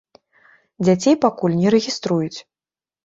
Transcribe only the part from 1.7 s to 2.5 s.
рэгіструюць.